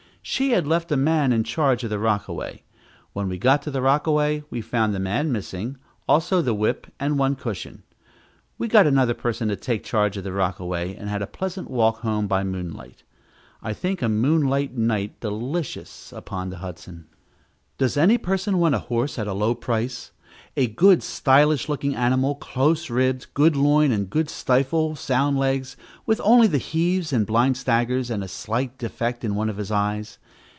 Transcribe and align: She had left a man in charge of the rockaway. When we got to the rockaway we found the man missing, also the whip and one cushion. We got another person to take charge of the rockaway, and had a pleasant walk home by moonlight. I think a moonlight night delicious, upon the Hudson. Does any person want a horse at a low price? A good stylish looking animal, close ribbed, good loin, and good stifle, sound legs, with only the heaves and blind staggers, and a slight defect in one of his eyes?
She 0.23 0.51
had 0.51 0.67
left 0.67 0.91
a 0.91 0.97
man 0.97 1.33
in 1.33 1.43
charge 1.43 1.83
of 1.83 1.89
the 1.89 1.97
rockaway. 1.97 2.61
When 3.13 3.27
we 3.27 3.39
got 3.39 3.63
to 3.63 3.71
the 3.71 3.81
rockaway 3.81 4.43
we 4.51 4.61
found 4.61 4.93
the 4.93 4.99
man 4.99 5.31
missing, 5.31 5.77
also 6.07 6.43
the 6.43 6.53
whip 6.53 6.85
and 6.99 7.17
one 7.17 7.35
cushion. 7.35 7.81
We 8.59 8.67
got 8.67 8.85
another 8.85 9.15
person 9.15 9.47
to 9.47 9.55
take 9.55 9.83
charge 9.83 10.17
of 10.17 10.23
the 10.23 10.31
rockaway, 10.31 10.95
and 10.95 11.09
had 11.09 11.23
a 11.23 11.27
pleasant 11.27 11.71
walk 11.71 12.01
home 12.01 12.27
by 12.27 12.43
moonlight. 12.43 13.01
I 13.63 13.73
think 13.73 14.03
a 14.03 14.09
moonlight 14.09 14.77
night 14.77 15.19
delicious, 15.21 16.13
upon 16.15 16.51
the 16.51 16.57
Hudson. 16.57 17.07
Does 17.79 17.97
any 17.97 18.19
person 18.19 18.59
want 18.59 18.75
a 18.75 18.79
horse 18.79 19.17
at 19.17 19.25
a 19.25 19.33
low 19.33 19.55
price? 19.55 20.11
A 20.57 20.67
good 20.67 21.01
stylish 21.01 21.69
looking 21.69 21.95
animal, 21.95 22.35
close 22.35 22.89
ribbed, 22.89 23.33
good 23.33 23.55
loin, 23.55 23.91
and 23.93 24.09
good 24.09 24.29
stifle, 24.29 24.97
sound 24.97 25.37
legs, 25.37 25.77
with 26.05 26.19
only 26.25 26.47
the 26.47 26.57
heaves 26.57 27.13
and 27.13 27.25
blind 27.25 27.55
staggers, 27.55 28.09
and 28.09 28.21
a 28.21 28.27
slight 28.27 28.77
defect 28.77 29.23
in 29.23 29.35
one 29.35 29.47
of 29.49 29.57
his 29.57 29.71
eyes? 29.71 30.17